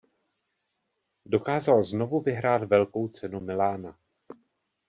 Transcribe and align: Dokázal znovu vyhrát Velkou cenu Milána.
Dokázal 1.25 1.83
znovu 1.83 2.21
vyhrát 2.21 2.63
Velkou 2.63 3.07
cenu 3.07 3.39
Milána. 3.39 3.97